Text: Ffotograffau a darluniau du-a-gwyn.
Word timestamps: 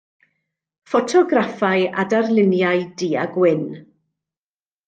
Ffotograffau 0.93 1.85
a 2.03 2.07
darluniau 2.15 2.81
du-a-gwyn. 3.03 3.65